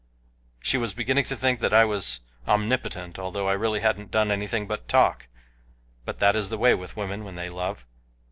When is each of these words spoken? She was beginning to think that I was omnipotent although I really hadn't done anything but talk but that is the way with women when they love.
She 0.59 0.79
was 0.79 0.95
beginning 0.95 1.25
to 1.25 1.35
think 1.35 1.59
that 1.59 1.75
I 1.75 1.85
was 1.85 2.21
omnipotent 2.47 3.19
although 3.19 3.47
I 3.47 3.53
really 3.53 3.81
hadn't 3.81 4.09
done 4.09 4.31
anything 4.31 4.65
but 4.65 4.87
talk 4.87 5.27
but 6.05 6.17
that 6.17 6.35
is 6.35 6.49
the 6.49 6.57
way 6.57 6.73
with 6.73 6.97
women 6.97 7.23
when 7.23 7.35
they 7.35 7.51
love. 7.51 7.85